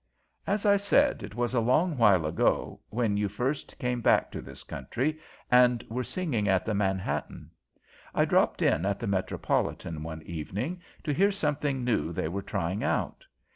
[0.47, 4.41] "As I said, it was a long while ago, when you first came back to
[4.41, 5.19] this country
[5.51, 7.51] and were singing at the Manhattan.
[8.15, 12.83] I dropped in at the Metropolitan one evening to hear something new they were trying
[12.83, 13.27] out.